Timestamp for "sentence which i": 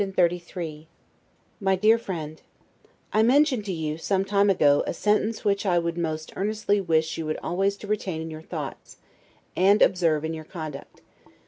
4.95-5.77